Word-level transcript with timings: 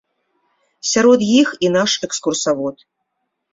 Сярод 0.91 1.19
іх 1.41 1.53
і 1.67 1.71
наш 1.77 1.91
экскурсавод. 2.09 2.77